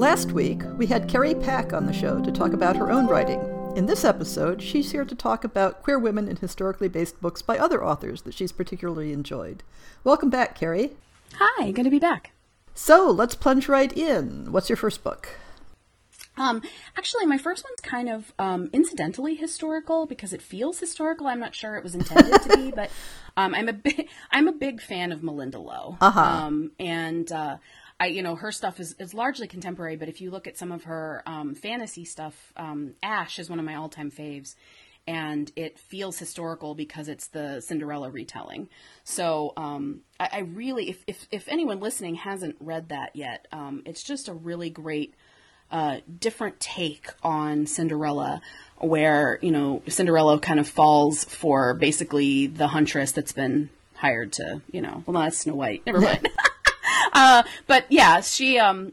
[0.00, 3.38] Last week, we had Carrie Pack on the show to talk about her own writing.
[3.76, 7.58] In this episode, she's here to talk about queer women in historically based books by
[7.58, 9.62] other authors that she's particularly enjoyed.
[10.02, 10.92] Welcome back, Carrie.
[11.34, 12.32] Hi, good to be back.
[12.74, 14.50] So let's plunge right in.
[14.50, 15.28] What's your first book?
[16.38, 16.62] Um,
[16.96, 21.26] actually, my first one's kind of um, incidentally historical because it feels historical.
[21.26, 22.90] I'm not sure it was intended to be, but
[23.36, 26.20] um, I'm a big I'm a big fan of Malinda Lo, Uh-huh.
[26.20, 27.58] Um, and uh,
[28.00, 30.72] I, you know, her stuff is, is largely contemporary, but if you look at some
[30.72, 34.54] of her um, fantasy stuff, um, Ash is one of my all time faves.
[35.06, 38.68] And it feels historical because it's the Cinderella retelling.
[39.04, 43.82] So um, I, I, really, if, if, if anyone listening hasn't read that yet, um,
[43.84, 45.14] it's just a really great,
[45.70, 48.40] uh, different take on Cinderella,
[48.78, 54.62] where you know Cinderella kind of falls for basically the huntress that's been hired to,
[54.72, 55.84] you know, well, that's Snow White.
[55.86, 56.28] Never mind.
[57.12, 58.92] uh, but yeah, she um,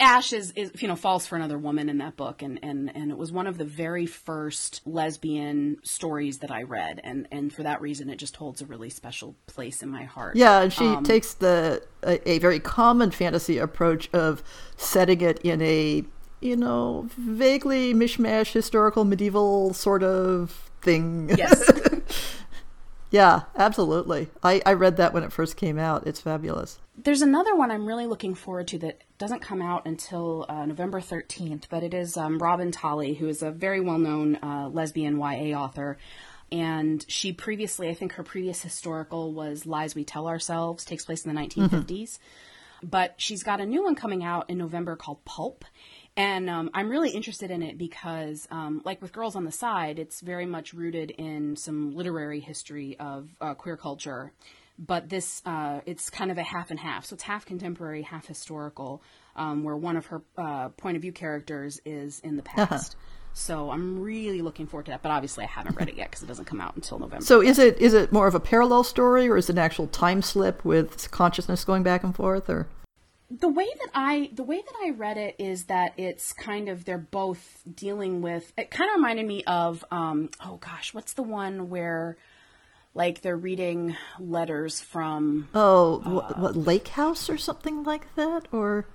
[0.00, 3.10] Ash is, is you know falls for another woman in that book, and, and and
[3.10, 7.62] it was one of the very first lesbian stories that I read, and and for
[7.62, 10.36] that reason, it just holds a really special place in my heart.
[10.36, 14.42] Yeah, and she um, takes the a, a very common fantasy approach of
[14.76, 16.04] setting it in a
[16.40, 21.30] you know vaguely mishmash historical medieval sort of thing.
[21.36, 21.70] Yes.
[23.10, 24.28] Yeah, absolutely.
[24.42, 26.06] I, I read that when it first came out.
[26.06, 26.78] It's fabulous.
[26.96, 31.00] There's another one I'm really looking forward to that doesn't come out until uh, November
[31.00, 35.18] 13th, but it is um, Robin Talley, who is a very well known uh, lesbian
[35.18, 35.96] YA author.
[36.50, 41.24] And she previously, I think her previous historical was Lies We Tell Ourselves, takes place
[41.24, 41.86] in the 1950s.
[41.86, 42.88] Mm-hmm.
[42.88, 45.64] But she's got a new one coming out in November called Pulp
[46.18, 50.00] and um, I'm really interested in it because, um, like with Girls on the Side,
[50.00, 54.32] it's very much rooted in some literary history of uh, queer culture.
[54.80, 57.04] But this, uh, it's kind of a half and half.
[57.04, 59.00] So it's half contemporary, half historical,
[59.36, 62.66] um, where one of her uh, point of view characters is in the uh-huh.
[62.66, 62.96] past.
[62.96, 63.04] Uh-huh.
[63.34, 65.02] So I'm really looking forward to that.
[65.02, 67.24] But obviously, I haven't read it yet because it doesn't come out until November.
[67.24, 69.86] So is it is it more of a parallel story, or is it an actual
[69.86, 72.66] time slip with consciousness going back and forth, or?
[73.30, 76.84] The way that I the way that I read it is that it's kind of
[76.84, 81.22] they're both dealing with it kind of reminded me of um oh gosh what's the
[81.22, 82.16] one where
[82.94, 88.48] like they're reading letters from oh uh, what, what lake house or something like that
[88.50, 88.86] or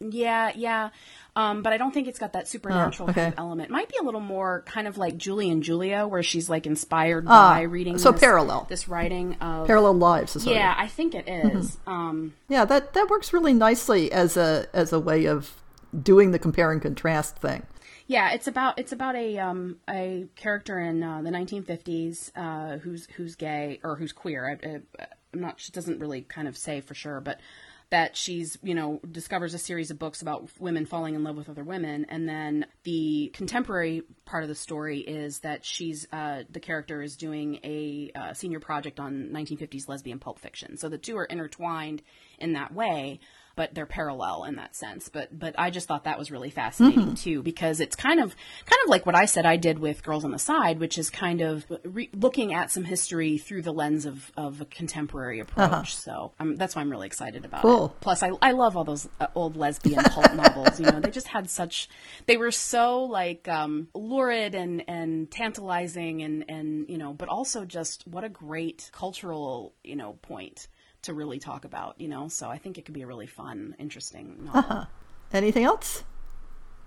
[0.00, 0.90] yeah yeah
[1.36, 3.22] um, but I don't think it's got that supernatural oh, okay.
[3.22, 3.70] kind of element.
[3.70, 6.64] It might be a little more kind of like Julie and Julia, where she's like
[6.64, 7.98] inspired ah, by reading.
[7.98, 8.66] So this, parallel.
[8.68, 10.46] This writing of parallel lives.
[10.46, 11.72] Yeah, I think it is.
[11.72, 11.90] Mm-hmm.
[11.90, 15.54] Um, yeah, that that works really nicely as a as a way of
[16.00, 17.66] doing the compare and contrast thing.
[18.06, 23.08] Yeah, it's about it's about a um, a character in uh, the 1950s uh, who's
[23.16, 24.58] who's gay or who's queer.
[24.62, 25.58] I, I, I'm not.
[25.58, 27.40] She doesn't really kind of say for sure, but
[27.90, 31.48] that she's, you know, discovers a series of books about women falling in love with
[31.48, 32.06] other women.
[32.08, 37.16] And then the contemporary part of the story is that she's, uh, the character is
[37.16, 40.76] doing a uh, senior project on 1950s lesbian pulp fiction.
[40.76, 42.02] So the two are intertwined
[42.38, 43.20] in that way
[43.56, 45.08] but they're parallel in that sense.
[45.08, 47.14] But but I just thought that was really fascinating mm-hmm.
[47.14, 48.34] too because it's kind of
[48.66, 51.10] kind of like what I said I did with Girls on the Side, which is
[51.10, 55.70] kind of re- looking at some history through the lens of of a contemporary approach.
[55.70, 55.84] Uh-huh.
[55.84, 57.86] So um, that's why I'm really excited about cool.
[57.86, 58.00] it.
[58.00, 60.80] Plus, I I love all those uh, old lesbian pulp novels.
[60.80, 61.88] You know, they just had such
[62.26, 67.64] they were so like um, lurid and and tantalizing and and you know, but also
[67.64, 70.68] just what a great cultural you know point
[71.04, 72.28] to really talk about, you know.
[72.28, 74.60] So I think it could be a really fun, interesting novel.
[74.60, 74.84] Uh-huh.
[75.32, 76.04] Anything else?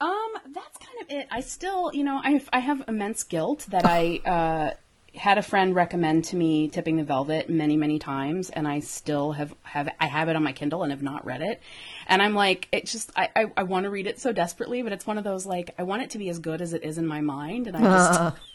[0.00, 1.26] Um, that's kind of it.
[1.30, 4.74] I still, you know, I I have immense guilt that I uh,
[5.18, 9.32] had a friend recommend to me Tipping the Velvet many many times, and I still
[9.32, 11.60] have have I have it on my Kindle and have not read it.
[12.06, 14.92] And I'm like, it just I I, I want to read it so desperately, but
[14.92, 16.98] it's one of those like I want it to be as good as it is
[16.98, 18.36] in my mind, and I just.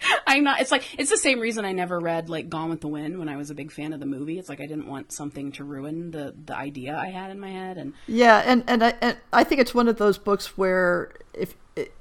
[0.26, 0.60] I'm not.
[0.60, 3.28] It's like it's the same reason I never read like Gone with the Wind when
[3.28, 4.38] I was a big fan of the movie.
[4.38, 7.50] It's like I didn't want something to ruin the the idea I had in my
[7.50, 7.78] head.
[7.78, 11.54] And yeah, and and I and I think it's one of those books where if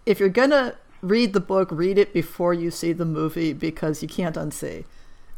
[0.06, 4.08] if you're gonna read the book, read it before you see the movie because you
[4.08, 4.86] can't unsee.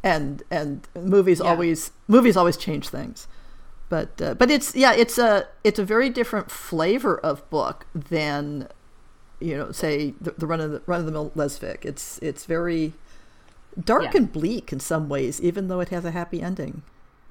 [0.03, 1.50] and and movies Yeah.
[1.51, 3.27] always movies always change things.
[3.89, 8.67] But uh, but it's yeah it's a it's a very different flavor of book than
[9.39, 11.86] you know say the, the run of the run of the mill lesfic.
[11.86, 12.94] It's it's very
[13.83, 14.12] dark Yeah.
[14.15, 16.81] and bleak in some ways, even though it has a happy ending.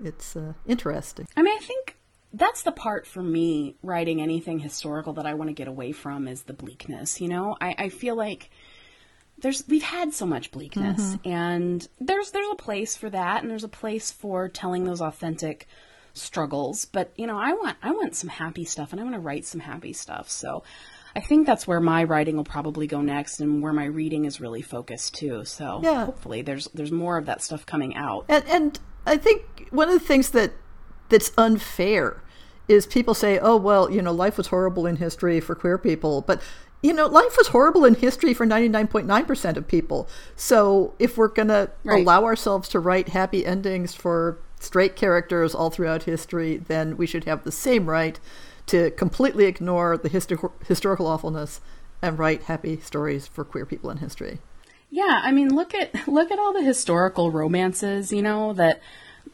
[0.02, 1.26] It's uh, interesting.
[1.37, 1.96] I mean, I think
[2.32, 6.28] that's the part for me writing anything historical that I want to get away from
[6.28, 7.20] is the bleakness.
[7.20, 8.50] You know, I, I feel like
[9.38, 13.64] there's we've had so much bleakness, and there's there's a place for that, and there's
[13.64, 15.66] a place for telling those authentic
[16.14, 16.84] struggles.
[16.84, 19.44] But you know, I want I want some happy stuff, and I want to write
[19.44, 20.31] some happy stuff.
[20.31, 20.62] So.
[21.16, 24.40] I think that's where my writing will probably go next, and where my reading is
[24.40, 25.44] really focused too.
[25.44, 26.06] So Yeah.
[26.06, 28.25] hopefully, there's there's more of that stuff coming out.
[28.28, 30.52] And and I think one of the things that
[31.08, 32.22] that's unfair
[32.69, 36.20] is people say, "Oh well, you know, life was horrible in history for queer people,"
[36.20, 36.43] but
[36.82, 40.08] you know, life was horrible in history for 99.9% of people.
[40.37, 45.70] So if we're going to allow ourselves to write happy endings for straight characters all
[45.70, 48.19] throughout history, then we should have the same right
[48.66, 51.60] to completely ignore the histo- historical awfulness
[52.02, 54.38] and write happy stories for queer people in history.
[54.90, 58.81] Yeah, I mean, look at look at all the historical romances, you know, that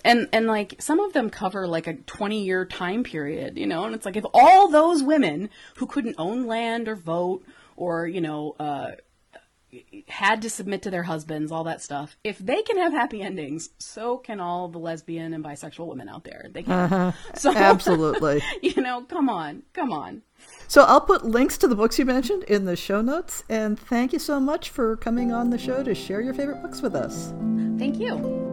[0.05, 3.85] and and like some of them cover like a 20 year time period, you know,
[3.85, 7.45] and it's like if all those women who couldn't own land or vote
[7.77, 8.93] or, you know, uh
[10.09, 12.17] had to submit to their husbands, all that stuff.
[12.25, 16.25] If they can have happy endings, so can all the lesbian and bisexual women out
[16.25, 16.47] there.
[16.53, 16.73] They can.
[16.73, 17.13] Uh-huh.
[17.37, 18.43] So Absolutely.
[18.63, 20.23] you know, come on, come on.
[20.69, 23.45] So I'll put links to the books you mentioned in the show notes.
[23.49, 26.81] And thank you so much for coming on the show to share your favorite books
[26.81, 27.33] with us.
[27.79, 28.53] Thank you.